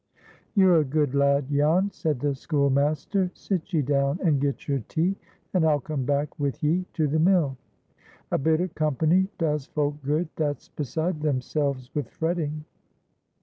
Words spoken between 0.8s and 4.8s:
good lad, Jan," said the schoolmaster. "Sit ye down and get your